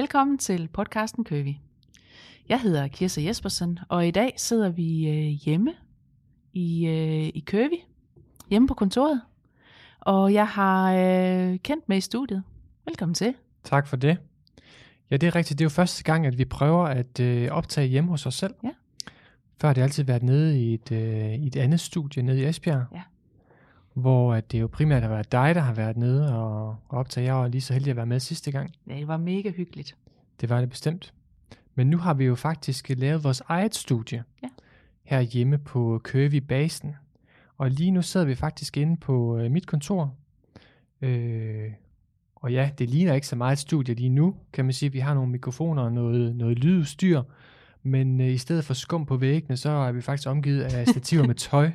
[0.00, 1.60] Velkommen til podcasten Køvi.
[2.48, 5.72] Jeg hedder Kirsa Jespersen, og i dag sidder vi øh, hjemme
[6.52, 7.84] i, øh, i Køvi,
[8.50, 9.20] hjemme på kontoret.
[10.00, 12.42] Og jeg har øh, kendt med i studiet.
[12.84, 13.34] Velkommen til.
[13.64, 14.18] Tak for det.
[15.10, 15.58] Ja, det er rigtigt.
[15.58, 18.54] Det er jo første gang, at vi prøver at øh, optage hjemme hos os selv.
[18.64, 18.70] Ja.
[19.60, 22.44] Før har det altid været nede i et, øh, i et andet studie nede i
[22.44, 22.84] Esbjerg.
[22.94, 23.02] Ja.
[23.94, 27.26] Hvor at det jo primært har været dig, der har været nede og, og optage.
[27.26, 28.72] Jeg var lige så heldig at være med sidste gang.
[28.86, 29.96] Ja, det var mega hyggeligt.
[30.40, 31.12] Det var det bestemt.
[31.74, 34.48] Men nu har vi jo faktisk lavet vores eget studie Ja.
[35.02, 36.94] her hjemme på Køvi Basen.
[37.58, 40.14] Og lige nu sidder vi faktisk inde på øh, mit kontor.
[41.02, 41.70] Øh,
[42.36, 44.92] og ja, det ligner ikke så meget et studie lige nu, kan man sige.
[44.92, 47.22] Vi har nogle mikrofoner og noget, noget lydudstyr.
[47.82, 51.26] Men øh, i stedet for skum på væggene, så er vi faktisk omgivet af stativer
[51.26, 51.70] med tøj.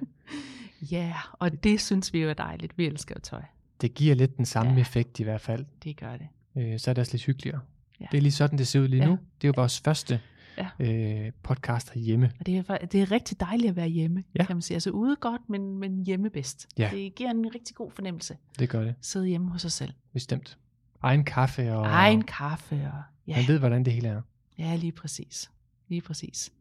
[0.91, 2.78] Ja, og det synes vi jo er dejligt.
[2.78, 3.41] Vi elsker jo tøj.
[3.81, 4.80] Det giver lidt den samme Ja.
[4.80, 5.66] effekt i hvert fald.
[5.83, 6.28] Det gør det.
[6.58, 7.59] Øh, så er det også lidt hyggeligere.
[8.00, 8.05] Ja.
[8.11, 9.08] Det er lige sådan, det ser ud lige Ja.
[9.09, 9.11] nu.
[9.41, 10.19] Det er jo vores første
[10.58, 10.67] Ja.
[10.80, 12.31] øh, podcast herhjemme.
[12.39, 14.45] Og det er, det er rigtig dejligt at være hjemme, Ja.
[14.45, 14.75] kan man sige.
[14.75, 16.67] Altså ude godt, men, men hjemme bedst.
[16.78, 16.89] Ja.
[16.94, 18.38] Det giver en rigtig god fornemmelse.
[18.59, 19.91] Det gør det, Sidde hjemme hos sig selv.
[20.13, 20.58] bestemt.
[21.02, 23.02] Egen kaffe, og Egen kaffe og...
[23.28, 23.36] Ja.
[23.36, 24.22] man ved, hvordan det hele er.
[24.59, 25.52] Ja, lige præcis.
[25.88, 26.52] Lige præcis.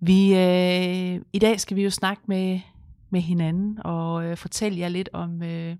[0.00, 2.60] Vi, øh, I dag skal vi jo snakke med,
[3.10, 5.76] med hinanden og øh, fortælle jer lidt om øh,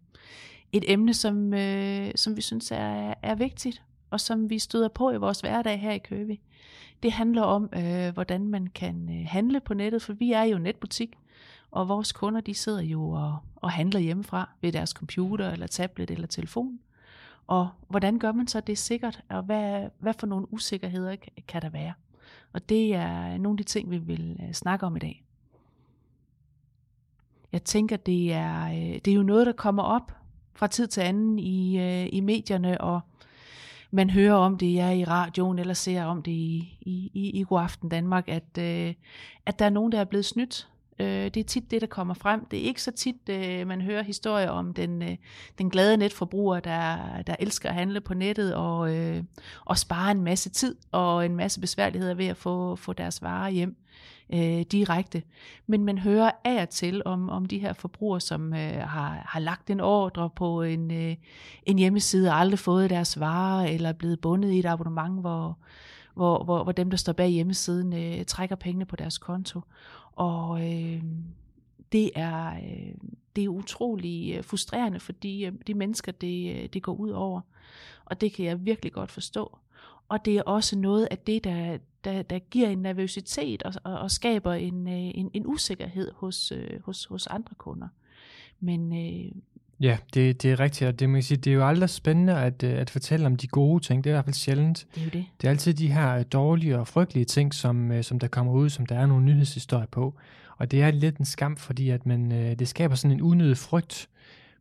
[0.73, 5.11] et emne, som, øh, som vi synes er, er vigtigt, og som vi støder på
[5.11, 6.41] i vores hverdag her i Køge.
[7.03, 10.59] Det handler om, øh, hvordan man kan øh, handle på nettet, for vi er jo
[10.59, 11.19] netbutik,
[11.71, 16.11] og vores kunder de sidder jo og, og handler hjemmefra ved deres computer, eller tablet,
[16.11, 16.79] eller telefon.
[17.47, 21.17] Og hvordan gør man så det sikkert, og hvad, hvad for nogle usikkerheder
[21.49, 21.93] kan, der være?
[22.53, 25.25] Og det er nogle af de ting, vi vil øh, snakke om i dag.
[27.53, 30.13] Jeg tænker, det er, øh, det er jo noget, der kommer op
[30.55, 33.01] fra tid til anden i, øh, i medierne, og
[33.91, 37.45] man hører om det ja, i radioen, eller ser om det i, i, i, i
[37.49, 38.95] God Aften Danmark, at, øh,
[39.47, 40.69] at der er nogen, der er blevet snydt.
[40.99, 42.45] Øh, det er tit det, der kommer frem.
[42.45, 45.17] Det er ikke så tit, øh, man hører historier om den, øh,
[45.59, 49.23] den glade netforbruger, der, der elsker at handle på nettet og, øh,
[49.65, 53.51] og spare en masse tid og en masse besværligheder ved at få, få deres varer
[53.51, 53.77] hjem
[54.33, 55.23] øh, direkte.
[55.67, 59.41] Men man hører af og til om, om de her forbrugere, som øh, har, har
[59.41, 61.17] lagt en ordre på en, øh,
[61.67, 65.59] en hjemmeside og aldrig fået deres varer, eller er blevet bundet i et abonnement, hvor,
[66.15, 69.61] hvor, hvor, hvor dem, der står bag hjemmesiden, øh, trækker pengene på deres konto.
[70.13, 71.03] Og øh,
[71.93, 72.95] det er, øh,
[73.37, 77.11] det er utrolig øh, frustrerende for de, øh, de mennesker, det, øh, det går ud
[77.11, 77.41] over.
[78.05, 79.59] Og det kan jeg virkelig godt forstå.
[80.11, 83.99] Og det er også noget af det, der, der, der giver en nervøsitet og, og,
[83.99, 87.89] og skaber en, øh, en, en usikkerhed hos, øh, hos, hos andre kunder.
[88.61, 89.33] Men øh,
[89.81, 92.37] Ja, det, det er rigtigt, og det, må jeg sige, det er jo aldrig spændende
[92.39, 94.05] at, øh, at fortælle om de gode ting.
[94.05, 94.87] Det er i hvert fald sjældent.
[94.95, 95.25] det er jo det.
[95.41, 98.87] Det er altid de her dårlige og frygtelige ting, som, som der kommer ud, som
[98.87, 100.15] der er nogle nyhedshistorier på.
[100.57, 104.09] Og det er lidt en skam, fordi at man, det skaber sådan en unødig frygt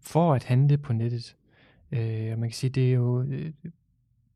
[0.01, 1.35] for at handle på nettet.
[1.91, 3.25] Øh, og man kan sige, det er jo...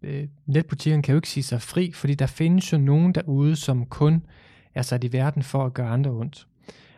[0.04, 3.56] Øh, øh, netbutikkerne kan jo ikke sige sig fri, fordi der findes jo nogen derude,
[3.56, 4.24] som kun
[4.76, 6.48] er sat i verden for at gøre andre ondt.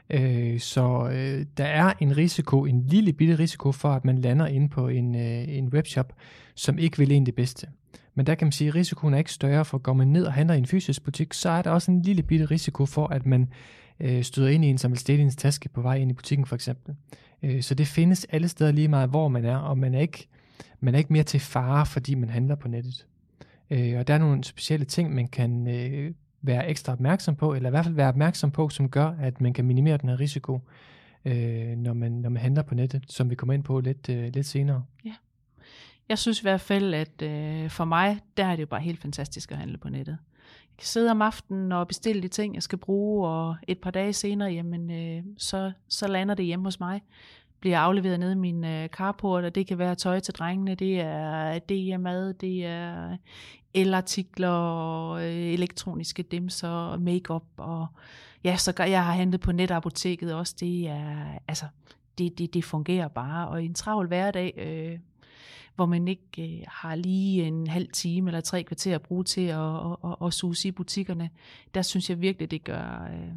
[0.09, 4.47] Øh, så øh, der er en risiko, en lille bitte risiko for, at man lander
[4.47, 6.13] inde på en, øh, en webshop,
[6.55, 7.67] som ikke vil en det bedste.
[8.15, 10.33] Men der kan man sige, at risikoen er ikke større, for går man ned og
[10.33, 13.25] handler i en fysisk butik, så er der også en lille bitte risiko for, at
[13.25, 13.49] man
[13.99, 16.45] øh, støder ind i en, som vil stille ens taske på vej ind i butikken
[16.45, 16.95] for eksempel.
[17.43, 20.27] Øh, så det findes alle steder lige meget, hvor man er, og man er ikke,
[20.79, 23.05] man er ikke mere til fare, fordi man handler på nettet.
[23.69, 27.69] Øh, og der er nogle specielle ting, man kan øh, være ekstra opmærksom på, eller
[27.69, 30.59] i hvert fald være opmærksom på, som gør, at man kan minimere den her risiko,
[31.25, 34.33] øh, når, man, når man handler på nettet, som vi kommer ind på lidt, øh,
[34.33, 34.83] lidt senere.
[35.05, 35.13] Ja.
[36.09, 39.01] Jeg synes i hvert fald, at øh, for mig, der er det jo bare helt
[39.01, 40.17] fantastisk at handle på nettet.
[40.71, 43.91] Jeg kan sidde om aftenen og bestille de ting, jeg skal bruge, og et par
[43.91, 47.01] dage senere, jamen, øh, så, så lander det hjemme hos mig.
[47.65, 50.99] Bliver afleveret nede i min øh, carport, og det kan være tøj til drengene, det
[50.99, 53.17] er, det er mad, det er
[53.73, 57.87] elartikler, øh, elektroniske dimser, makeup og
[58.43, 60.55] ja, så jeg har handlet på netapoteket også.
[60.59, 61.65] Det er, altså,
[62.17, 64.99] det, det, det fungerer bare, og i en travl hverdag, øh,
[65.75, 69.47] hvor man ikke øh, har lige en halv time eller tre kvarter at bruge til
[69.47, 71.29] at, at, at, at suge i butikkerne,
[71.73, 73.31] der synes jeg virkelig, det gør, øh,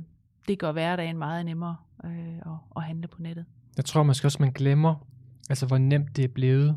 [0.49, 3.45] det gør hverdagen meget nemmere øh, at, at handle på nettet.
[3.79, 5.07] Jeg tror måske også, man glemmer,
[5.51, 6.77] altså hvor nemt det er blevet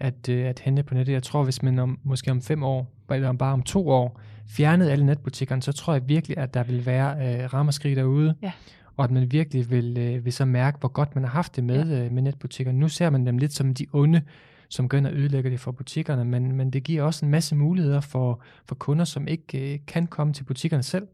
[0.00, 1.12] at, øh, at handle på nettet.
[1.12, 4.20] Jeg tror, hvis man om, måske om fem år, eller om bare om to år,
[4.46, 8.34] fjernede alle netbutikkerne, så tror jeg virkelig, at der vil være øh, rammerskrig derude.
[8.42, 8.52] Ja.
[8.96, 11.64] Og at man virkelig vil, øh, vil så mærke, hvor godt man har haft det
[11.64, 12.04] med, ja.
[12.04, 12.72] øh, med netbutikker.
[12.72, 14.22] Nu ser man dem lidt som de onde,
[14.68, 17.56] som går ind og ødelægger det for butikkerne, men, men det giver også en masse
[17.56, 21.06] muligheder for, for kunder, som ikke øh, kan komme til butikkerne selv.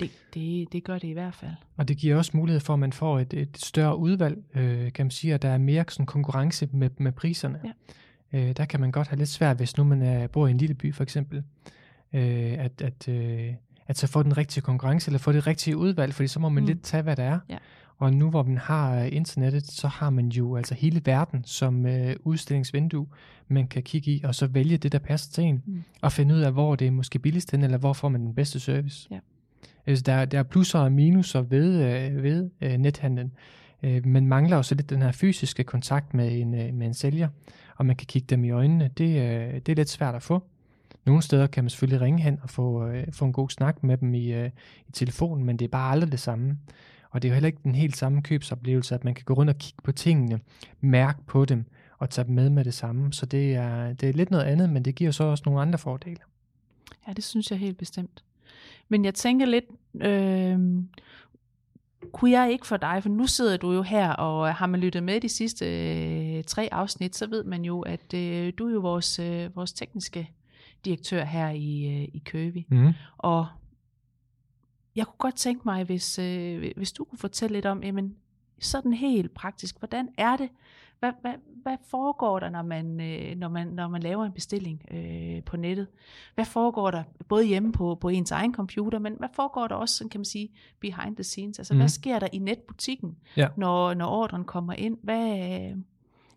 [0.00, 1.50] Det, det, det gør det i hvert fald.
[1.76, 5.06] Og det giver også mulighed for, at man får et, et større udvalg, øh, kan
[5.06, 7.60] man sige, at der er mere sådan konkurrence med, med priserne.
[8.32, 8.38] Ja.
[8.38, 10.58] Øh, der kan man godt have lidt svært, hvis nu man er, bor i en
[10.58, 11.42] lille by for eksempel,
[12.12, 13.54] øh, at, at, øh,
[13.86, 16.62] at så få den rigtige konkurrence, eller få det rigtige udvalg, fordi så må man
[16.62, 16.66] mm.
[16.66, 17.38] lidt tage, hvad der er.
[17.48, 17.58] Ja.
[17.98, 21.86] Og nu hvor man har øh, internettet, så har man jo altså hele verden som
[21.86, 23.06] øh, udstillingsvindue,
[23.48, 25.82] man kan kigge i, og så vælge det, der passer til en, Mm.
[26.02, 28.34] og finde ud af, hvor det er måske billigst hen, eller hvor får man den
[28.34, 29.08] bedste service.
[29.10, 29.18] Ja.
[29.86, 33.32] Altså, der, der er plusser og minuser ved, øh, ved øh, nethandlen,
[33.82, 37.28] øh, men mangler også lidt den her fysiske kontakt med en, øh, med en sælger,
[37.76, 38.90] og man kan kigge dem i øjnene.
[38.98, 40.42] Det, øh, det er lidt svært at få.
[41.06, 43.96] Nogle steder kan man selvfølgelig ringe hen og få, øh, få en god snak med
[43.96, 44.50] dem i, øh,
[44.88, 46.58] i telefonen, men det er bare aldrig det samme.
[47.10, 49.50] Og det er jo heller ikke den helt samme købsoplevelse, at man kan gå rundt
[49.50, 50.40] og kigge på tingene,
[50.80, 51.64] mærke på dem
[51.98, 53.12] og tage dem med med det samme.
[53.12, 55.78] Så det er, det er lidt noget andet, men det giver så også nogle andre
[55.78, 56.20] fordele.
[57.08, 58.24] Ja, det synes jeg helt bestemt.
[58.88, 59.64] Men jeg tænker lidt,
[60.00, 60.58] øh,
[62.12, 65.02] kunne jeg ikke for dig, for nu sidder du jo her, og har man lyttet
[65.02, 68.80] med de sidste øh, tre afsnit, så ved man jo, at øh, du er jo
[68.80, 70.30] vores, øh, vores tekniske
[70.84, 72.66] direktør her i, øh, i Køge.
[72.68, 72.92] Mm.
[73.18, 73.46] Og
[74.96, 78.16] jeg kunne godt tænke mig, hvis, øh, hvis du kunne fortælle lidt om, jamen,
[78.60, 80.48] sådan helt praktisk, hvordan er det?
[81.00, 84.82] Hvad, hvad, hvad foregår der, når man, øh, når man, når man laver en bestilling
[84.90, 85.86] øh, på nettet?
[86.34, 89.94] Hvad foregår der både hjemme på, på ens egen computer, men hvad foregår der også,
[89.96, 90.48] sådan kan man sige,
[90.80, 91.58] behind the scenes?
[91.58, 91.76] Altså, mm.
[91.76, 91.80] Mhm.
[91.80, 93.48] hvad sker der i netbutikken, Ja.
[93.56, 94.98] når, når ordren kommer ind?
[95.02, 95.26] Hvad,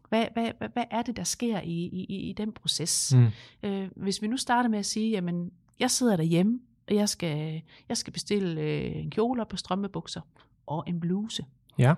[0.10, 3.14] hvad, hvad, hvad, hvad er det, der sker i, i, i- den proces?
[3.16, 3.28] Mm.
[3.64, 6.60] Øh, hvis vi nu starter med at sige, jamen, jeg sidder derhjemme,
[6.90, 10.22] og jeg skal, jeg skal bestille øh, en kjole og på strømmebukser
[10.68, 11.46] og en bluse.
[11.78, 11.94] Ja.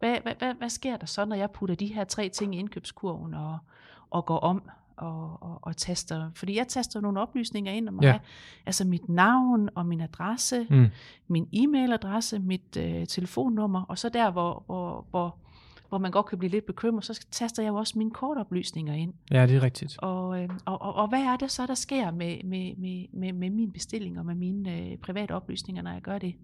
[0.00, 2.58] Hvad, hvad, hvad, hvad sker der så, når jeg putter de her tre ting i
[2.58, 3.58] indkøbskurven og,
[4.10, 4.62] og går om
[4.96, 6.30] og, og, og taster?
[6.34, 8.02] Fordi jeg taster nogle oplysninger ind om mig.
[8.02, 8.18] Ja.
[8.66, 10.86] Altså mit navn og min adresse, Mm.
[11.28, 15.36] min e-mailadresse, mit øh, telefonnummer, og så der, hvor, hvor, hvor,
[15.88, 19.12] hvor man godt kan blive lidt bekymret, så taster jeg jo også mine kortoplysninger ind.
[19.30, 19.98] Ja, det er rigtigt.
[19.98, 23.32] Og, øh, og, og, og hvad er det så, der sker med, med, med, med,
[23.32, 26.34] med min bestilling og med mine øh, private oplysninger, når jeg gør det?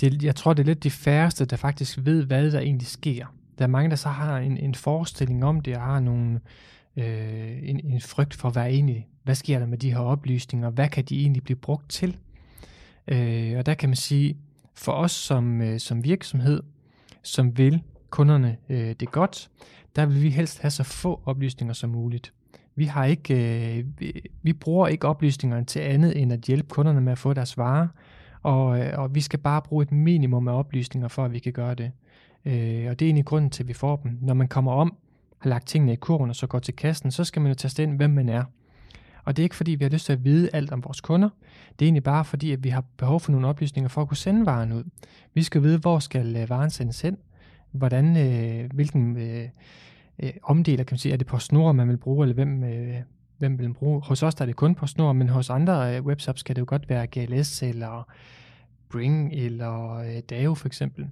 [0.00, 3.26] Det, jeg tror, det er lidt de færreste, der faktisk ved, hvad der egentlig sker.
[3.58, 6.40] Der er mange, der så har en, en forestilling om det, og har nogle,
[6.96, 10.88] øh, en, en frygt for, hvad egentlig, hvad sker der med de her oplysninger, hvad
[10.88, 12.16] kan de egentlig blive brugt til?
[13.08, 14.36] Øh, og der kan man sige,
[14.74, 16.62] for os som, øh, som virksomhed,
[17.22, 19.50] som vil kunderne øh, det godt,
[19.96, 22.32] der vil vi helst have så få oplysninger som muligt.
[22.74, 23.34] Vi har ikke,
[23.78, 27.32] øh, vi, vi bruger ikke oplysningerne til andet end at hjælpe kunderne med at få
[27.32, 27.88] deres varer,
[28.42, 31.52] og, øh, og vi skal bare bruge et minimum af oplysninger for, at vi kan
[31.52, 31.92] gøre det.
[32.44, 34.18] Øh, og det er egentlig grunden til, at vi får dem.
[34.20, 34.96] Når man kommer om,
[35.38, 37.82] har lagt tingene i kurven og så går til kassen, så skal man jo taste
[37.82, 38.44] ind, hvem man er.
[39.24, 41.28] Og det er ikke fordi, vi har lyst til at vide alt om vores kunder.
[41.78, 44.16] Det er egentlig bare fordi, at vi har behov for nogle oplysninger for at kunne
[44.16, 44.84] sende varen ud.
[45.34, 47.16] Vi skal vide, hvor skal øh, varen sendes hen,
[47.72, 49.48] hvordan, øh, hvilken øh,
[50.18, 52.96] øh omdeler, kan man sige, er det på snor, man vil bruge, eller hvem, øh,
[53.38, 54.02] hvem vil bruge.
[54.02, 56.60] Hos os der er det kun på snor, men hos andre øh, webshops kan det
[56.60, 58.08] jo godt være GLS, eller
[58.88, 61.06] Bring, eller øh, Dao for eksempel.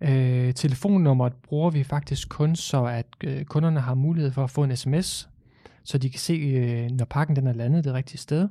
[0.00, 4.64] Øh, telefonnummeret bruger vi faktisk kun, så at øh, kunderne har mulighed for at få
[4.64, 5.28] en sms,
[5.84, 8.48] så de kan se, øh, når pakken den er landet det rigtige sted.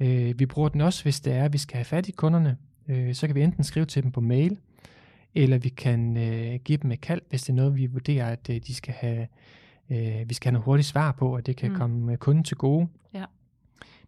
[0.00, 2.56] Øh, vi bruger den også, hvis det er, at vi skal have fat i kunderne.
[2.88, 4.58] Øh, så kan vi enten skrive til dem på mail,
[5.34, 8.50] eller vi kan øh, give dem et kald, hvis det er noget, vi vurderer, at
[8.50, 9.26] øh, de skal have,
[9.90, 11.74] øh, vi skal have noget hurtigt svar på, og det kan Mm.
[11.74, 11.78] mm.
[11.80, 12.88] komme øh, kunden til gode.
[13.14, 13.24] Ja.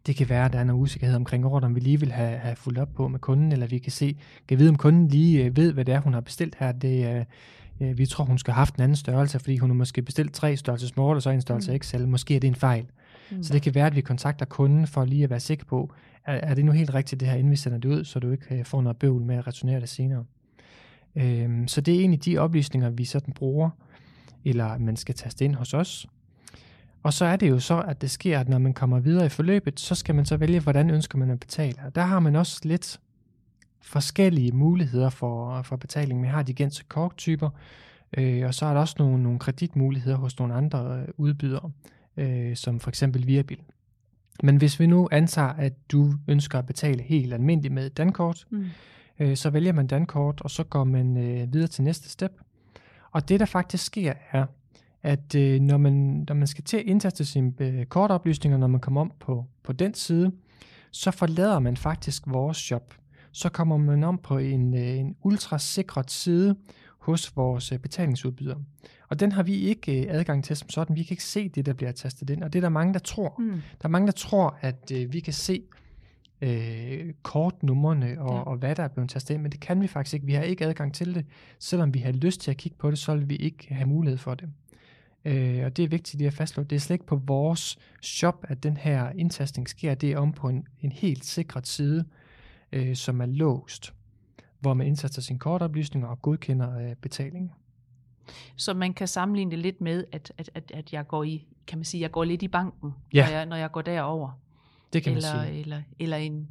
[0.06, 2.56] Det kan være, at der er noget usikkerhed omkring ordren, vi lige vil have, have
[2.56, 4.18] fulgt op på med kunden, eller vi kan se,
[4.48, 6.72] kan vide, om kunden lige øh, ved, hvad det er, hun har bestilt her.
[6.72, 7.24] Det, øh,
[7.88, 10.32] øh, vi tror, hun skal have haft en anden størrelse, fordi hun har måske bestilt
[10.34, 11.78] tre størrelser small, og så en størrelse Mm.
[11.78, 12.06] XL.
[12.06, 12.86] Måske er det en fejl.
[13.30, 13.42] Mm.
[13.42, 15.92] Så det kan være, at vi kontakter kunden for lige at være sikker på,
[16.24, 18.30] er, er det nu helt rigtigt det her, inden vi sender det ud, så du
[18.30, 20.24] ikke øh, får noget bøvl med at returnere det senere.
[21.16, 23.70] Øhm, så det er egentlig de oplysninger, vi sådan bruger,
[24.44, 26.06] eller man skal taste ind hos os.
[27.02, 29.28] Og så er det jo så, at det sker, at når man kommer videre i
[29.28, 31.74] forløbet, så skal man så vælge, hvordan ønsker man at betale.
[31.86, 33.00] Og der har man også lidt
[33.82, 36.20] forskellige muligheder for, for betaling.
[36.20, 37.50] Man har de gængse korttyper,
[38.18, 41.70] øh, og så er der også nogle, nogle kreditmuligheder hos nogle andre øh, udbydere,
[42.16, 43.60] øh, som for eksempel Viabil.
[44.42, 48.46] Men hvis vi nu antager, at du ønsker at betale helt almindeligt med et dankort,
[48.50, 48.66] Mm.
[49.18, 52.32] øh, så vælger man dankort, og så går man øh, videre til næste step.
[53.12, 54.46] Og det, der faktisk sker, er,
[55.02, 58.80] at øh, når, man, når man skal til at indtaste sine øh, kortoplysninger, når man
[58.80, 60.32] kommer om på, på den side,
[60.90, 62.94] så forlader man faktisk vores shop.
[63.32, 66.56] Så kommer man om på en, øh, en ultrasikret side
[66.98, 68.56] hos vores øh, betalingsudbyder.
[69.08, 70.96] Og den har vi ikke øh, adgang til som sådan.
[70.96, 72.42] Vi kan ikke se det, der bliver tastet ind.
[72.42, 73.34] Og det er der mange, der tror.
[73.38, 73.50] Mm.
[73.50, 75.62] Der er mange, der tror, at øh, vi kan se
[76.40, 78.40] øh, kortnumrene og, ja.
[78.40, 80.26] og hvad der er blevet tastet ind, men det kan vi faktisk ikke.
[80.26, 81.26] Vi har ikke adgang til det.
[81.58, 84.18] Selvom vi har lyst til at kigge på det, så vil vi ikke have mulighed
[84.18, 84.48] for det.
[85.24, 86.62] Øh, og det er vigtigt lige at fastslå.
[86.62, 89.94] Det er slet ikke på vores shop, at den her indtastning sker.
[89.94, 92.04] Det er om på en, en helt sikret side,
[92.72, 93.94] øh, som er låst,
[94.60, 97.50] hvor man indtaster sine kortoplysninger og godkender øh, betalingen.
[98.56, 101.78] Så man kan sammenligne det lidt med, at, at, at, at jeg går i, kan
[101.78, 103.24] man sige, jeg går lidt i banken, Ja.
[103.26, 104.40] når, jeg, når jeg går derover.
[104.92, 105.60] Det kan eller, man sige.
[105.60, 106.48] eller, eller en,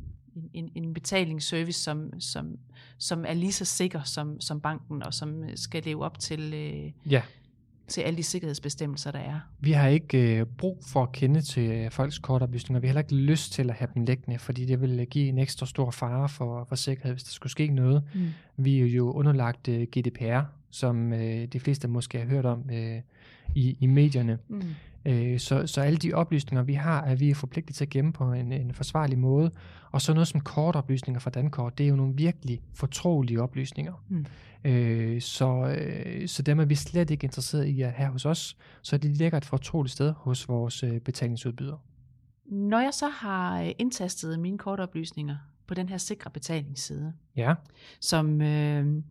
[0.54, 2.58] en, en, betalingsservice, som, som,
[2.98, 7.12] som er lige så sikker som, som banken, og som skal leve op til, øh,
[7.12, 7.22] Ja,
[7.88, 9.40] til alle de sikkerhedsbestemmelser, der er.
[9.60, 12.80] vi har ikke øh, brug for at kende til øh, folks kortoplysninger.
[12.80, 15.28] Vi har heller ikke lyst til at have dem liggende, fordi det vil øh, give
[15.30, 18.04] en ekstra stor fare for, for sikkerhed, hvis der skulle ske noget.
[18.16, 18.28] Mm.
[18.58, 23.02] Vi er jo underlagt øh, GDPR, som øh, de fleste måske har hørt om øh,
[23.56, 24.38] i, i medierne.
[24.48, 24.62] Mm.
[25.08, 28.34] Øh, så, så alle de oplysninger, vi har, er vi forpligtet til at gemme på
[28.34, 29.52] en, en forsvarlig måde.
[29.92, 33.94] Og så noget som kortoplysninger fra Dankort, det er jo nogle virkelig fortrolige oplysninger.
[34.10, 34.26] Mm.
[34.64, 38.58] Øh, så, øh, så dem er vi slet ikke interesseret i at have hos os.
[38.82, 41.78] Så det ligger et fortroligt sted hos vores øh, betalingsudbyder.
[42.46, 45.36] Når jeg så har øh, indtastet mine kortoplysninger
[45.68, 47.54] på den her sikre betalingsside, Ja,
[48.00, 49.04] som, øh,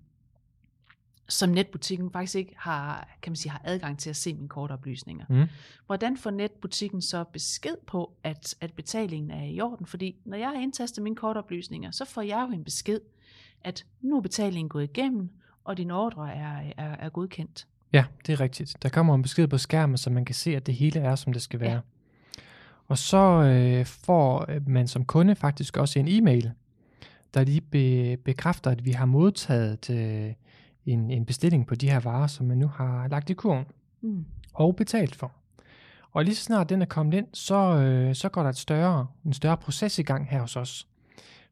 [1.29, 5.25] som netbutikken faktisk ikke har, kan man sige, har adgang til at se mine kortoplysninger.
[5.29, 5.45] Mm.
[5.87, 9.87] Hvordan får netbutikken så besked på, at, at betalingen er i orden?
[9.87, 13.01] Fordi når jeg har indtastet mine kortoplysninger, så får jeg jo en besked,
[13.65, 15.31] at nu er betalingen gået igennem,
[15.65, 17.67] og din ordre er, er, er godkendt.
[17.93, 18.77] ja, det er rigtigt.
[18.83, 21.33] Der kommer en besked på skærmen, så man kan se, at det hele er, som
[21.33, 21.73] det skal være.
[21.73, 21.81] Ja.
[22.89, 26.53] Og så øh, får øh, man som kunde faktisk også en e-mail,
[27.35, 30.33] der lige be, bekræfter, at vi har modtaget øh,
[30.87, 33.65] en, en bestilling på de her varer, som man nu har lagt i kurven
[34.01, 34.25] Mm.
[34.55, 35.33] og betalt for.
[36.13, 39.07] Og lige så snart den er kommet ind, så, øh, så går der et større,
[39.25, 40.89] en større proces i gang her hos os.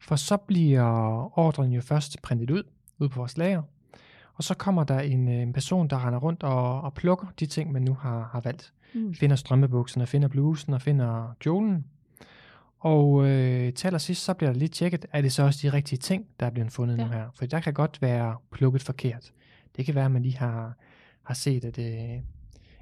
[0.00, 2.62] For så bliver ordren jo først printet ud,
[2.98, 3.62] ud på vores lager,
[4.34, 7.46] og så kommer der en, øh, en person, der render rundt og, og plukker de
[7.46, 8.72] ting, man nu har, har valgt.
[8.94, 9.14] Mm.
[9.14, 11.84] Finder strømmebukserne, finder blusen og finder kjolen.
[12.84, 15.98] Og øh, til allersidst, så bliver der lige tjekket, er det så også de rigtige
[15.98, 17.04] ting, der er blevet fundet ja.
[17.04, 17.28] nu her.
[17.34, 19.32] For der kan godt være plukket forkert.
[19.76, 20.76] Det kan være, at man lige har,
[21.22, 22.16] har set, at, øh,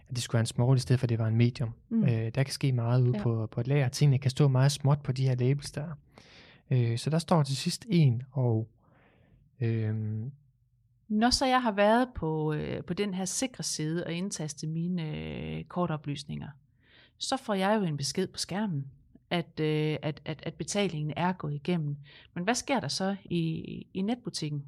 [0.08, 1.74] at det skulle være en small i stedet for, at det var en medium.
[1.88, 2.04] Mm.
[2.04, 3.22] Øh, der kan ske meget ude ja.
[3.22, 3.88] på, på et lager.
[3.88, 5.86] Tingene kan stå meget småt på de her labels der.
[6.70, 8.68] Øh, så der står til sidst en, og
[9.60, 9.94] øh,
[11.08, 15.16] Når så jeg har været på, øh, på den her sikre side og indtastet mine
[15.16, 16.48] øh, kortoplysninger,
[17.18, 18.86] så får jeg jo en besked på skærmen,
[19.32, 21.96] at, øh, at, at, at betalingen er gået igennem.
[22.34, 24.62] Men hvad sker der så i, i netbutikken?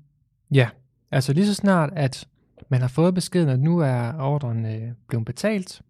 [0.50, 0.68] Ja,
[1.10, 2.28] altså lige så snart, at
[2.68, 5.82] man har fået beskeden, at nu er ordren øh, blevet betalt,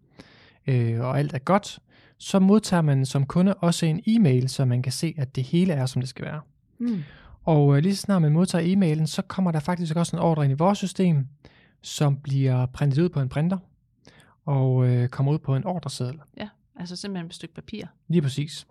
[0.67, 1.79] øh, og alt er godt,
[2.17, 5.73] så modtager man som kunde også en e-mail, så man kan se, at det hele
[5.73, 6.41] er, som det skal være.
[6.79, 7.03] Mm.
[7.43, 10.43] Og øh, lige så snart man modtager e-mailen, så kommer der faktisk også en ordre
[10.43, 11.27] ind i vores system,
[11.81, 13.57] som bliver printet ud på en printer,
[14.45, 16.19] og øh, kommer ud på en ordreseddel.
[16.79, 17.85] Altså simpelthen et stykke papir.
[18.07, 18.67] Lige præcis.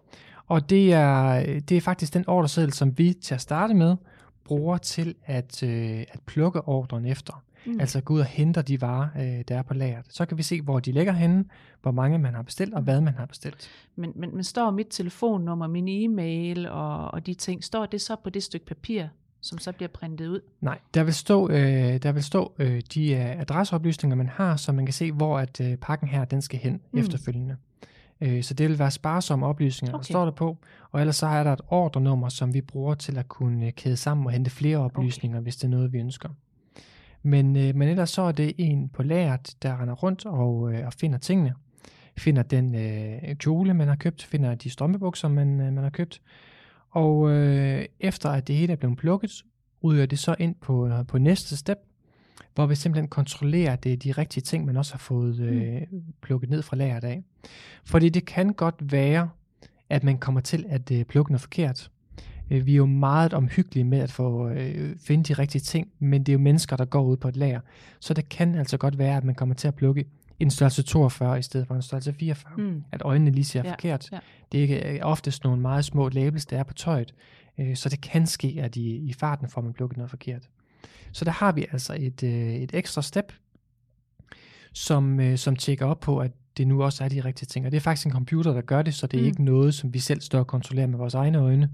[0.47, 3.97] Og det er, det er faktisk den ordreseddel, som vi til at starte med
[4.45, 7.45] bruger til at, øh, at plukke ordren efter.
[7.67, 7.81] Mm.
[7.81, 10.07] Altså gå ud og hente de varer, øh, der er på lageret.
[10.09, 11.45] Så kan vi se, hvor de ligger henne,
[11.83, 13.71] hvor mange man har bestilt, og hvad man har bestilt.
[13.97, 18.17] Men, men, men står mit telefonnummer, min e-mail og, og de ting, står det så
[18.25, 19.07] på det stykke papir,
[19.41, 20.41] som så bliver printet ud?
[20.61, 24.73] Nej, der vil stå, øh, der vil stå øh, de øh, adresseoplysninger, man har, så
[24.73, 26.99] man kan se, hvor at øh, pakken her, den skal hen mm.
[26.99, 27.57] efterfølgende.
[28.25, 30.03] Øh, så det vil være sparsomme oplysninger, okay.
[30.03, 30.57] Der står der på.
[30.91, 33.97] Og ellers så er der et ordrenummer, som vi bruger til at kunne øh, kæde
[33.97, 35.43] sammen og hente flere oplysninger, okay.
[35.43, 36.29] hvis det er noget, vi ønsker.
[37.23, 40.87] Men, øh, men ellers så er det en på lageret, der render rundt og, øh,
[40.87, 41.55] og finder tingene.
[42.17, 46.23] Finder den øh, kjole, man har købt, finder de strømpebukser, man, øh, man har købt.
[46.91, 49.45] Og øh, efter at det hele er blevet plukket,
[49.85, 51.79] ryger det så ind på, på næste step,
[52.55, 55.83] hvor vi simpelthen kontrollerer, det er de rigtige ting, man også har fået øh,
[56.23, 57.23] plukket ned fra lageret af.
[57.85, 59.31] Fordi det kan godt være,
[59.91, 61.91] at man kommer til at øh, plukke noget forkert.
[62.51, 66.21] Øh, Vi er jo meget omhyggelige med at få øh, finde de rigtige ting, men
[66.23, 67.61] det er jo mennesker, der går ud på et lager.
[68.01, 70.05] Så det kan altså godt være, at man kommer til at plukke
[70.41, 72.53] en størrelse 42 i stedet for en størrelse 44.
[72.59, 72.83] Mm.
[72.93, 74.13] At øjnene lige ser Ja, forkert.
[74.13, 74.19] ja.
[74.53, 77.15] Det er øh, oftest nogle meget små labels, der er på tøjet.
[77.59, 80.49] Øh, så det kan ske, at i, i farten får man plukket noget forkert.
[81.13, 83.33] Så der har vi altså et, øh, et ekstra step,
[84.73, 87.67] som, øh, som tjekker op på, at det nu også er de rigtige ting.
[87.67, 89.27] Og det er faktisk en computer, der gør det, så det er Mm.
[89.27, 91.71] ikke noget, som vi selv står og kontrollerer med vores egne øjne.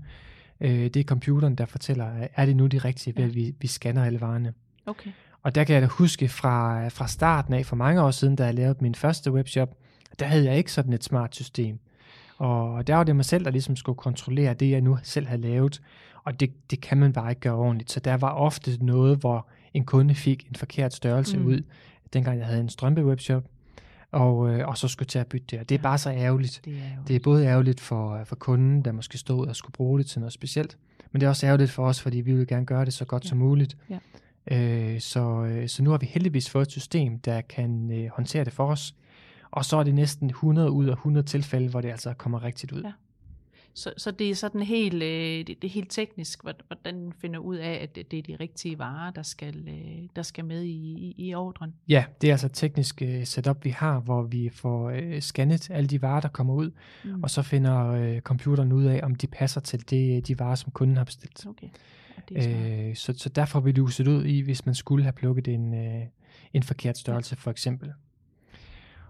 [0.61, 3.29] Øh, det er computeren, der fortæller, er det nu de rigtige, ved Ja.
[3.29, 4.53] at vi, vi scanner alle varerne.
[4.87, 5.11] Okay.
[5.43, 8.45] Og der kan jeg da huske fra, fra starten af, for mange år siden, da
[8.45, 9.77] jeg lavede min første webshop,
[10.19, 11.79] der havde jeg ikke sådan et smart system.
[12.39, 15.43] Og der var det mig selv, der ligesom skulle kontrollere det, jeg nu selv havde
[15.43, 15.81] lavet.
[16.25, 17.91] Og det, det kan man bare ikke gøre ordentligt.
[17.91, 21.47] Så der var ofte noget, hvor en kunde fik en forkert størrelse mm.
[21.47, 21.63] ud,
[22.13, 23.45] dengang jeg havde en strømpe-webshop,
[24.13, 25.61] og, øh, og så skulle til at bytte det.
[25.61, 25.83] Og det er ja.
[25.83, 26.61] bare så ærgerligt.
[26.65, 27.09] Det er, ærgerligt.
[27.09, 30.21] det er både ærgerligt for, for kunden, der måske stod og skulle bruge det til
[30.21, 30.79] noget specielt,
[31.13, 33.25] men det er også ærgerligt for os, fordi vi vil gerne gøre det så godt
[33.25, 33.29] ja.
[33.29, 33.77] som muligt.
[33.91, 33.99] Ja.
[34.51, 38.45] Øh, så, øh, så nu har vi heldigvis fået et system, der kan øh, håndtere
[38.45, 38.95] det for os,
[39.51, 42.73] og så er det næsten 100 ud af 100 tilfælde, hvor det altså kommer rigtigt
[42.73, 42.83] ud.
[42.83, 42.93] Ja.
[43.75, 47.57] Så, så det er sådan helt, øh, det, det er helt teknisk, hvordan finder ud
[47.57, 50.99] af, at det, det er de rigtige varer, der skal, øh, der skal med i,
[50.99, 51.75] i, i ordren?
[51.89, 55.71] Ja, det er altså et teknisk øh, setup, vi har, hvor vi får øh, scannet
[55.71, 56.71] alle de varer, der kommer ud,
[57.05, 57.23] mm.
[57.23, 60.73] og så finder øh, computeren ud af, om de passer til det, de varer, som
[60.73, 61.47] kunden har bestilt.
[61.47, 61.69] Okay.
[62.31, 65.49] Ja, øh, så, så derfor vil det luset ud i, hvis man skulle have plukket
[65.49, 66.03] en, øh,
[66.53, 67.93] en forkert størrelse, for eksempel.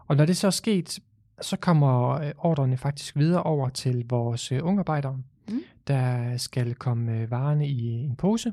[0.07, 0.99] Og når det så er sket,
[1.43, 5.19] så kommer øh, ordrene faktisk videre over til vores øh, ungarbejdere,
[5.49, 5.61] mm.
[5.87, 8.53] der skal komme øh, varerne i en pose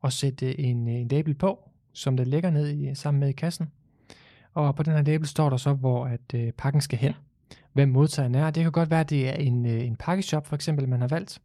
[0.00, 3.70] og sætte en, en label på, som der ligger ned i, sammen med i kassen.
[4.54, 7.12] Og på den her label står der så, hvor at øh, pakken skal hen.
[7.72, 8.50] Hvem modtageren er.
[8.50, 11.08] Det kan godt være, at det er en, øh, en pakkeshop, for eksempel, man har
[11.08, 11.40] valgt.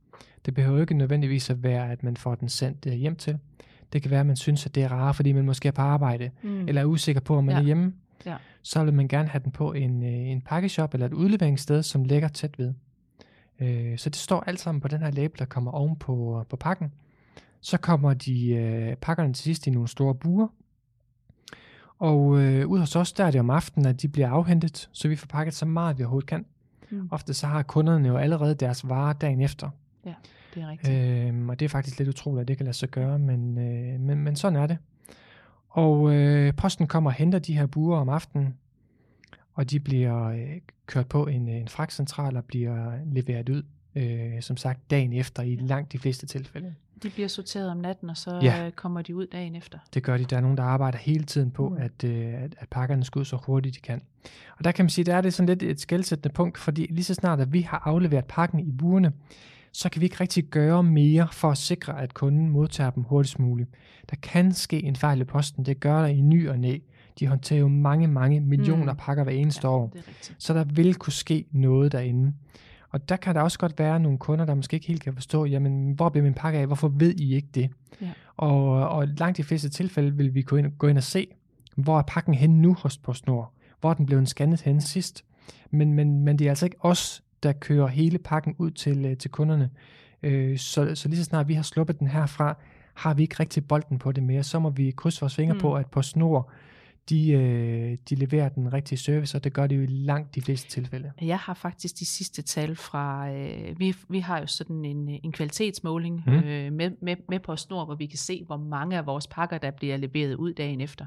[0.46, 3.38] Det behøver ikke nødvendigvis at være, at man får den sendt øh, hjem til.
[3.94, 5.82] Det kan være, at man synes, at det er rart, fordi man måske er på
[5.82, 6.68] arbejde, mm.
[6.68, 7.62] eller er usikker på, om man ja.
[7.62, 7.94] er hjemme
[8.26, 8.36] ja.
[8.62, 12.04] så vil man gerne have den på en, øh, en pakkeshop eller et udleveringssted, som
[12.04, 12.74] ligger tæt ved.
[13.60, 16.56] Øh, så det står alt sammen på den her label, der kommer oven på, på
[16.56, 16.92] pakken.
[17.62, 20.48] Så kommer de øh, pakkerne til sidst i nogle store buer.
[22.00, 25.08] Og øh, ud hos os, der er det om aftenen, at de bliver afhentet, så
[25.08, 26.46] vi får pakket så meget, vi overhovedet kan.
[26.90, 27.08] Mm.
[27.12, 29.70] Ofte så har kunderne jo allerede deres varer dagen efter.
[30.06, 30.14] Ja,
[30.56, 31.34] det er rigtigt.
[31.34, 34.00] Øh, og det er faktisk lidt utroligt, at det kan lade sig gøre, men, øh,
[34.00, 34.78] men, men sådan er det.
[35.76, 38.58] Og øh, posten kommer og henter de her buer om aftenen,
[39.54, 43.64] og de bliver øh, kørt på en, en fragtcentral og bliver leveret ud,
[43.96, 46.76] øh, som sagt, dagen efter i langt de fleste tilfælde.
[47.04, 48.70] De bliver sorteret om natten, og så ja.
[48.76, 49.80] kommer de ud dagen efter.
[49.94, 50.26] Det gør de.
[50.26, 51.78] Der er nogen, der arbejder hele tiden på, mm.
[51.78, 54.02] at, øh, at, at pakkerne skal ud så hurtigt de kan.
[54.58, 57.04] Og der kan man sige, der er det sådan lidt et skældsættende punkt, fordi lige
[57.04, 59.14] så snart, at vi har afleveret pakken i buerne,
[59.76, 63.40] så kan vi ikke rigtig gøre mere for at sikre, at kunden modtager dem hurtigst
[63.40, 63.70] muligt.
[64.10, 66.78] Der kan ske en fejl i posten, det gør der i ny og næ.
[67.20, 68.98] De håndterer jo mange, mange millioner mm.
[68.98, 69.94] pakker hver eneste ja, år.
[70.38, 72.34] Så der vil kunne ske noget derinde.
[72.90, 75.46] Og der kan der også godt være nogle kunder, der måske ikke helt kan forstå,
[75.46, 76.68] jamen, hvor bliver min pakke af?
[76.68, 77.70] Hvorfor ved I ikke det?
[78.02, 78.12] Ja.
[78.38, 81.28] Og, og langt de fleste tilfælde vil vi gå ind, gå ind og se,
[81.76, 83.54] hvor er pakken hen nu hos PostNord?
[83.80, 85.26] Hvor er den blevet scannet hen sidst?
[85.72, 89.18] Men, men, men det er altså ikke os, der kører hele pakken ud til, øh,
[89.18, 89.70] til kunderne.
[90.24, 92.58] Øh, så, så lige så snart vi har sluppet den herfra,
[92.94, 94.44] har vi ikke rigtig bolden på det mere.
[94.44, 95.60] Så må vi krydse vores fingre mm.
[95.60, 96.52] på, at på snor,
[97.10, 100.42] de, øh, de leverer den rigtige service, og det gør det jo i langt de
[100.42, 101.12] fleste tilfælde.
[101.22, 105.32] Jeg har faktisk de sidste tal fra, øh, vi, vi har jo sådan en, en
[105.32, 106.34] kvalitetsmåling mm.
[106.34, 109.58] øh, med, med, med på snor, hvor vi kan se, hvor mange af vores pakker,
[109.58, 111.06] der bliver leveret ud dagen efter.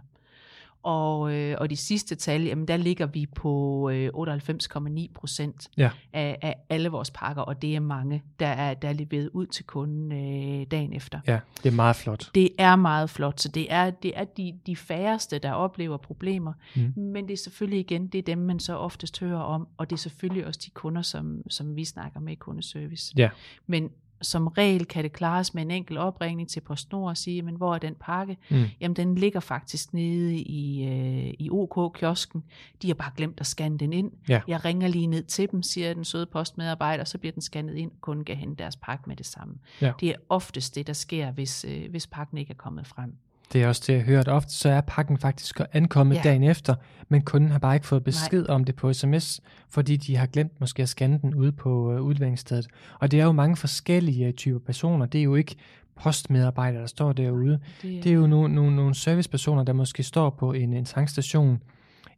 [0.83, 5.91] Og, øh, og de sidste tal, jamen der ligger vi på øh, 98,9 procent ja.
[6.13, 9.47] af, af alle vores pakker, og det er mange, der er, der er leveret ud
[9.47, 11.21] til kunden øh, dagen efter.
[11.27, 12.31] Ja, det er meget flot.
[12.35, 16.53] Det er meget flot, så det er, det er de, de færreste, der oplever problemer,
[16.77, 16.93] mm.
[16.97, 19.97] men det er selvfølgelig igen, det er dem, man så oftest hører om, og det
[19.97, 23.15] er selvfølgelig også de kunder, som, som vi snakker med i kundeservice.
[23.17, 23.29] Ja.
[23.67, 23.91] Men
[24.23, 27.75] som regel kan det klares med en enkelt opringning til PostNord og sige, men hvor
[27.75, 28.37] er den pakke?
[28.51, 28.65] Mm.
[28.81, 32.45] Jamen den ligger faktisk nede i, øh, i OK-kiosken.
[32.83, 34.11] De har bare glemt at scanne den ind.
[34.29, 34.41] Ja.
[34.49, 37.91] Jeg ringer lige ned til dem, siger den søde postmedarbejder, så bliver den scannet ind,
[38.01, 39.55] kunden kan hente deres pakke med det samme.
[39.81, 39.93] Ja.
[40.01, 43.13] Det er oftest det, der sker, hvis, øh, hvis pakken ikke er kommet frem.
[43.53, 44.29] Det er også det, jeg hørt.
[44.29, 46.21] Ofte så er pakken faktisk ankommet ja.
[46.25, 46.75] dagen efter,
[47.09, 48.55] men kunden har bare ikke fået besked Nej.
[48.55, 52.01] om det på sms, fordi de har glemt måske at scanne den ude på uh,
[52.01, 52.67] udleveringsstedet.
[53.01, 55.07] Og det er jo mange forskellige typer personer.
[55.07, 55.57] Det er jo ikke
[55.97, 57.61] postmedarbejdere, der står derude.
[57.83, 60.85] Det er, det er jo nogle, nogle, nogle servicepersoner, der måske står på en, en
[60.85, 61.63] tankstation,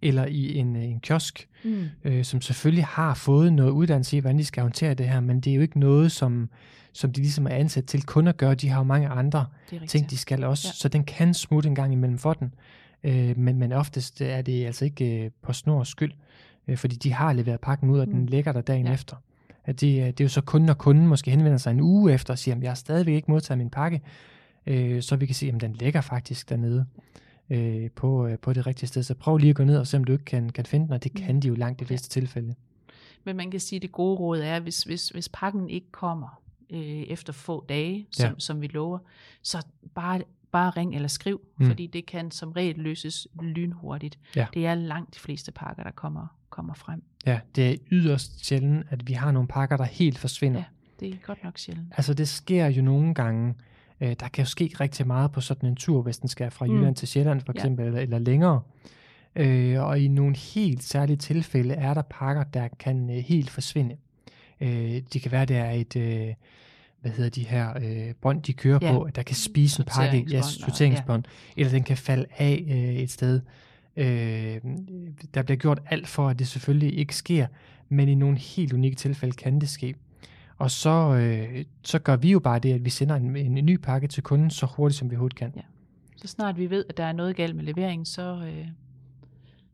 [0.03, 1.85] eller i en, en kiosk, mm.
[2.05, 5.41] øh, som selvfølgelig har fået noget uddannelse i, hvordan de skal håndtere det her, men
[5.41, 6.49] det er jo ikke noget, som
[6.93, 8.55] som de ligesom er ansat til kun at gøre.
[8.55, 9.47] De har jo mange andre
[9.89, 10.73] ting, de skal også, ja.
[10.73, 12.55] så den kan smutte en gang imellem for den.
[13.05, 16.13] Øh, men, men oftest er det altså ikke øh, på snors skyld,
[16.69, 18.15] øh, fordi de har leveret pakken ud, og mm.
[18.15, 18.93] den ligger der dagen ja.
[18.93, 19.17] efter.
[19.65, 22.35] At det, det er jo så kun, når kunden måske henvender sig en uge efter
[22.35, 24.01] og siger, at jeg har stadigvæk ikke modtaget min pakke,
[24.67, 26.87] øh, så vi kan se, at den ligger faktisk dernede
[27.51, 29.03] øh, på, øh, på det rigtige sted.
[29.03, 30.93] Så prøv lige at gå ned og se, om du ikke kan, kan finde den,
[30.93, 31.21] og det mm.
[31.21, 32.21] kan de jo langt de fleste ja.
[32.21, 32.55] tilfælde.
[33.25, 36.41] Men man kan sige, at det gode råd er, hvis, hvis, hvis pakken ikke kommer,
[36.71, 38.33] øh, efter få dage, som, ja.
[38.39, 38.99] som vi lover.
[39.43, 41.67] Så bare bare ring eller skriv, Mm.
[41.67, 44.19] fordi det kan som regel løses lynhurtigt.
[44.37, 44.47] Ja.
[44.55, 47.03] Det er langt de fleste pakker, der kommer, kommer frem.
[47.27, 50.59] Ja, det er yderst sjældent, at vi har nogle pakker, der helt forsvinder.
[50.61, 50.65] Ja.
[51.07, 51.89] Det er godt nok sjældent.
[51.97, 53.55] Altså det sker jo nogle gange.
[54.01, 56.67] Øh, der kan jo ske rigtig meget på sådan en tur, hvis den skal fra
[56.67, 56.77] Mm.
[56.77, 57.59] Jylland til Sjælland for Ja.
[57.59, 58.61] eksempel, eller, eller længere.
[59.37, 63.97] Øh, og i nogle helt særlige tilfælde er der pakker, der kan øh, helt forsvinde.
[64.61, 66.35] Øh, det kan være, det er et, øh,
[67.01, 68.93] hvad hedder de her øh, bånd, de kører Ja.
[68.93, 71.25] på, der kan spise en pakke, ja, Sorteringsbånd sorteringsbånd,
[71.57, 73.41] eller den kan falde af øh, et sted.
[73.97, 74.61] Øh,
[75.35, 77.47] der bliver gjort alt for, at det selvfølgelig ikke sker,
[77.89, 79.95] men i nogle helt unikke tilfælde kan det ske.
[80.59, 83.67] Og så, øh, så gør vi jo bare det, at vi sender en, en, en
[83.67, 85.53] ny pakke til kunden så hurtigt, som vi overhovedet kan.
[85.57, 85.61] Ja.
[86.17, 88.67] Så snart vi ved, at der er noget galt med leveringen, så, øh,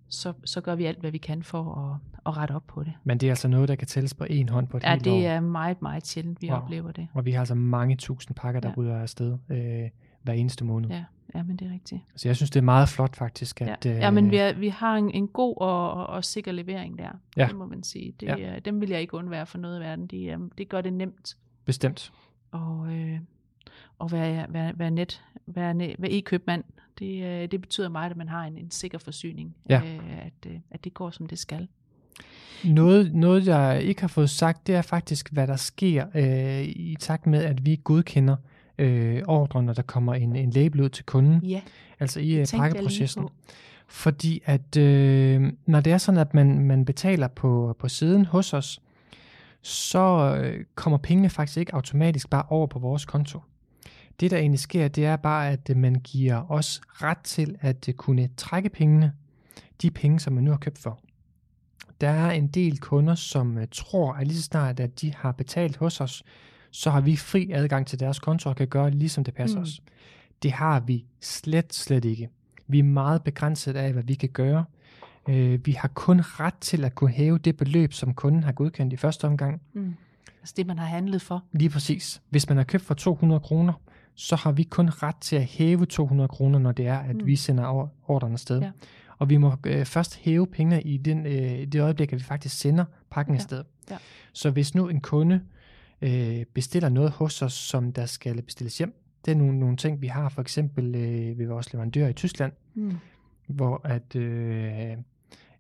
[0.09, 2.93] så, så gør vi alt, hvad vi kan for at, at rette op på det.
[3.05, 5.07] Men det er altså noget, der kan tælles på en hånd på et Ja, helt
[5.07, 5.13] år.
[5.17, 6.59] det er meget, meget sjældent, vi Wow.
[6.61, 7.09] oplever det.
[7.15, 8.75] Og vi har altså mange tusind pakker, der ja.
[8.77, 9.91] Ryger afsted øh,
[10.23, 10.91] hver eneste måned.
[10.91, 11.05] Ja.
[11.35, 12.01] Ja, men det er rigtigt.
[12.17, 13.85] Så jeg synes, det er meget flot faktisk, at...
[13.87, 16.53] Ja, øh, ja men vi, er, vi har en, en god og, og, og sikker
[16.53, 17.09] levering der.
[17.37, 17.47] Ja.
[17.47, 18.13] Det må man sige.
[18.21, 18.59] Det, Ja.
[18.59, 20.07] Dem vil jeg ikke undvære for noget i verden.
[20.07, 22.13] De, er- det gør det nemt Bestemt.
[22.51, 23.19] og, øh,
[23.99, 26.65] og være, være, være net, være, være e-købmand.
[26.99, 29.57] Det, øh, det betyder meget, at man har en, en sikker forsyning.
[29.69, 29.81] Ja.
[29.85, 31.69] Øh, at, øh, at det går, som det skal.
[32.67, 36.97] Noget, noget, jeg ikke har fået sagt, det er faktisk, hvad der sker øh, i
[37.01, 38.37] takt med, at vi godkender
[38.79, 41.61] øh, ordre, når der kommer en, en label ud til kunden, Ja,
[42.01, 43.29] altså i øh, pakkeprocessen.
[43.89, 48.55] Fordi at øh, når det er sådan, at man, man betaler på, på siden hos
[48.55, 48.81] os,
[49.63, 53.41] så øh, kommer pengene faktisk ikke automatisk bare over på vores konto.
[54.21, 57.89] Det der egentlig sker, det er bare, at øh, man giver os ret til at
[57.89, 59.13] øh, kunne trække pengene,
[59.83, 61.01] de penge, som man nu har købt for.
[62.01, 65.33] Der er en del kunder, som øh, tror, at lige så snart, at de har
[65.33, 66.23] betalt hos os,
[66.71, 69.63] så har vi fri adgang til deres konto og kan gøre ligesom det passer mm.
[69.63, 69.83] Os.
[70.43, 72.29] Det har vi slet, slet ikke.
[72.67, 74.65] Vi er meget begrænset af, hvad vi kan gøre.
[75.29, 78.93] Øh, vi har kun ret til at kunne hæve det beløb, som kunden har godkendt
[78.93, 79.61] i første omgang.
[79.73, 79.95] Mm.
[80.41, 81.45] Altså det, man har handlet for.
[81.53, 82.23] Lige præcis.
[82.31, 83.73] Hvis man har købt for 200 kroner,
[84.15, 87.27] så har vi kun ret til at hæve 200 kroner, når det er, at mm.
[87.27, 88.61] Vi sender or- ordren afsted.
[88.61, 88.71] Ja.
[89.19, 92.59] Og vi må øh, først hæve pengene i den, øh, det øjeblik, at vi faktisk
[92.59, 93.39] sender pakken Ja.
[93.39, 93.65] afsted.
[93.91, 93.97] Ja.
[94.33, 95.41] Så hvis nu en kunde
[96.03, 100.01] øh, bestiller noget hos os, som der skal bestilles hjem, det er nogle, nogle ting,
[100.03, 102.93] vi har for eksempel øh, ved vores leverandør i Tyskland, Mm.
[103.47, 104.97] hvor at, øh,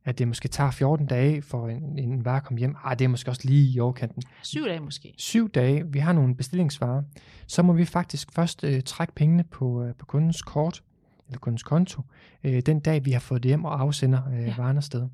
[0.04, 2.76] at det måske tager 14 dage for en, en vare at komme hjem.
[2.84, 4.22] Ah, det er måske også lige i overkanten.
[4.42, 5.14] Syv dage måske.
[5.18, 7.02] Syv dage, vi har nogle bestillingsvarer,
[7.46, 10.82] så må vi faktisk først øh, trække pengene på, øh, på kundens kort,
[11.28, 12.02] eller kundens konto,
[12.44, 14.54] øh, den dag vi har fået det hjem og afsender øh, ja.
[14.56, 15.08] Varen afsted.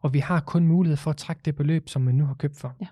[0.00, 2.56] Og vi har kun mulighed for at trække det beløb, som man nu har købt
[2.56, 2.74] for.
[2.80, 2.86] Ja.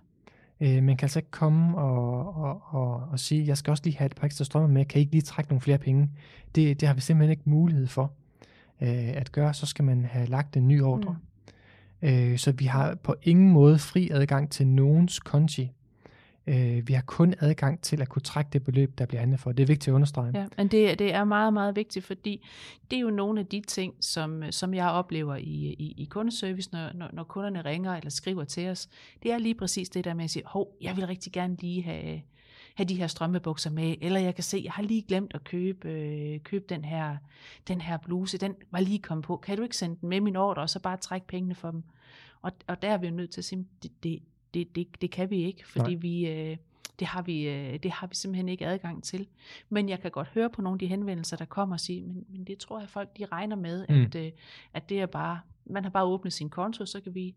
[0.60, 3.96] Øh, man kan altså ikke komme og, og, og, og sige, jeg skal også lige
[3.96, 6.10] have et par ekstra strømmer med, kan I ikke lige trække nogle flere penge?
[6.54, 8.12] Det, det har vi simpelthen ikke mulighed for
[8.80, 11.16] øh, at gøre, så skal man have lagt en ny ordre.
[12.02, 12.08] Mm.
[12.08, 15.72] Øh, så vi har på ingen måde fri adgang til nogens konti.
[16.48, 19.52] Øh, vi har kun adgang til at kunne trække det beløb, der bliver handlet for.
[19.52, 20.30] Det er vigtigt at understrege.
[20.34, 22.46] Ja, men det, det er meget, meget vigtigt, fordi
[22.90, 26.70] det er jo nogle af de ting, som, som jeg oplever i, i, i kundeservice,
[26.72, 28.88] når, når, når kunderne ringer eller skriver til os.
[29.22, 31.82] Det er lige præcis det der med at sige, hov, jeg vil rigtig gerne lige
[31.82, 32.22] have,
[32.74, 35.88] have de her strømpebukser med, eller jeg kan se, jeg har lige glemt at købe,
[35.88, 37.16] øh, købe den, her,
[37.68, 39.36] den her bluse, den var lige kommet på.
[39.36, 41.82] Kan du ikke sende den med min ordre, og så bare trække pengene for dem?
[42.42, 44.18] Og, og der er vi jo nødt til at sige, det, det,
[44.56, 46.00] det, det, det kan vi ikke, fordi Nej.
[46.00, 46.26] vi...
[46.28, 46.56] Øh,
[47.00, 49.26] det har, vi, øh, det har vi simpelthen ikke adgang til.
[49.68, 52.24] Men jeg kan godt høre på nogle af de henvendelser, der kommer og sige, men,
[52.28, 53.94] men det tror jeg folk, de regner med, Mm.
[54.02, 54.30] at, øh,
[54.74, 57.34] at det er bare, man har bare åbnet sin konto, så kan vi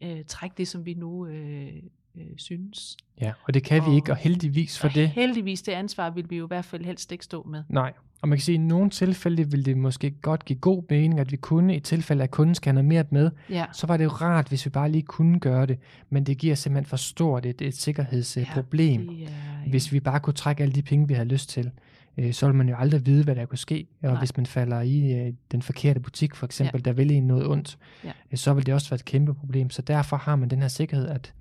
[0.00, 1.72] øh, trække det, som vi nu øh,
[2.16, 2.96] øh, synes.
[3.20, 5.08] Ja, og det kan vi Og- ikke, og heldigvis for og det.
[5.08, 7.62] heldigvis det ansvar vil vi jo i hvert fald helst ikke stå med.
[7.68, 10.82] Nej, og man kan sige, at i nogle tilfælde vil det måske godt give god
[10.90, 13.86] mening, at vi kunne, i tilfælde af kunden skal have noget mere med, Ja, så
[13.86, 15.78] var det jo rart, hvis vi bare lige kunne gøre det,
[16.10, 19.08] men det giver simpelthen for stort et, et sikkerhedsproblem.
[19.08, 21.70] det er, Hvis vi bare kunne trække alle de penge, vi havde lyst til,
[22.18, 23.86] øh, så ville man jo aldrig vide, hvad der kunne ske.
[24.02, 24.18] Og Nej.
[24.18, 26.90] hvis man falder i øh, den forkerte butik, for eksempel, ja.
[26.90, 28.12] der vil en noget ondt, Ja.
[28.32, 29.70] øh, så vil det også være et kæmpe problem.
[29.70, 31.32] Så derfor har man den her sikkerhed, at,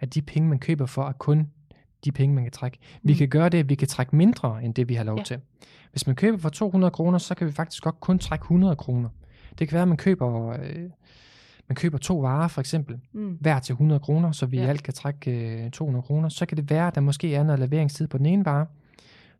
[0.00, 1.48] at de penge, man køber for, er kun
[2.04, 2.78] de penge, man kan trække.
[3.02, 3.18] Vi Mm.
[3.18, 5.22] kan gøre det, at vi kan trække mindre, end det vi har lov Ja.
[5.24, 5.38] til.
[5.90, 9.08] Hvis man køber for 200 kroner, så kan vi faktisk godt kun trække 100 kroner.
[9.58, 10.90] Det kan være, at man køber, øh,
[11.68, 14.66] man køber to varer, for eksempel, mm, hver til 100 kroner, så vi ja.
[14.66, 15.30] Alt kan trække
[15.64, 16.28] øh, 200 kroner.
[16.28, 18.66] Så kan det være, at der måske er noget leveringstid på den ene vare.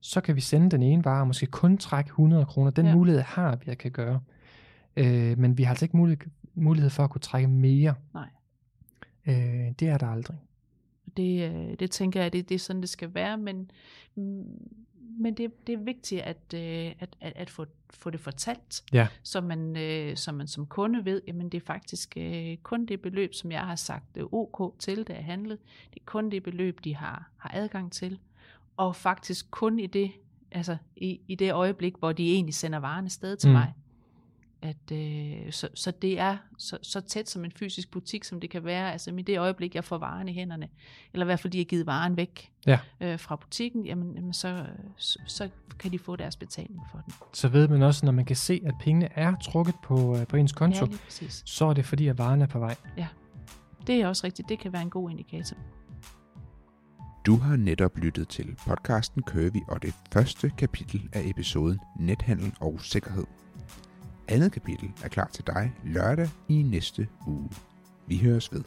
[0.01, 2.71] Så kan vi sende den ene vare og måske kun trække 100 kroner.
[2.71, 2.91] Den ja.
[2.91, 2.97] Ja.
[2.97, 4.21] mulighed har vi at kan gøre.
[4.97, 7.95] Øh, men vi har altså ikke mulighed, mulighed for at kunne trække mere.
[8.15, 8.29] Nej.
[9.27, 10.37] Øh, det er der aldrig.
[11.17, 13.71] Det, øh, det tænker jeg, det, det er sådan, det skal være, men,
[14.15, 14.45] mm,
[15.19, 19.09] men det, det er vigtigt at, øh, at, at, at få, få det fortalt, Ja.
[19.23, 23.01] så man, øh, så man som kunde ved, jamen det er faktisk øh, kun det
[23.01, 25.59] beløb, som jeg har sagt øh, OK til, da jeg handlede.
[25.95, 28.19] Det er kun det beløb, de har, har adgang til.
[28.77, 30.11] Og faktisk kun i det,
[30.51, 33.53] altså i, i det øjeblik, hvor de egentlig sender varerne sted til mm.
[33.53, 33.73] mig.
[34.65, 38.51] At, øh, så, så det er så, så tæt som en fysisk butik, som det
[38.51, 38.93] kan være.
[38.93, 40.69] Altså i det øjeblik, jeg får varen i hænderne,
[41.13, 42.79] eller i hvert fald de har givet varen væk Ja.
[43.01, 45.49] øh, fra butikken, jamen, jamen så, så, så
[45.79, 47.15] kan de få deres betaling for den.
[47.33, 50.37] Så ved man også, når man kan se, at pengene er trukket på, øh, på
[50.37, 50.87] ens konto,
[51.21, 52.77] Ja, så er det fordi, at varen er på vej.
[53.87, 54.49] Det er også rigtigt.
[54.49, 55.57] Det kan være en god indikator.
[57.27, 62.81] Du har netop lyttet til podcasten Curvy og det første kapitel af episoden Nethandel og
[62.81, 63.25] Sikkerhed.
[64.29, 67.51] Andet kapitel er klar til dig lørdag i næste uge.
[68.07, 68.65] Vi høres ved.